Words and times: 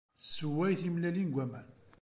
Tsewway 0.21 0.73
timellalin 0.81 1.27
deg 1.29 1.33
waman 1.35 1.67